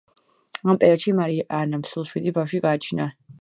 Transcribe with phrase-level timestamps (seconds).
[0.71, 3.09] ამ პერიოდში მარია ანამ სულ შვიდი ბავშვი გააჩინა.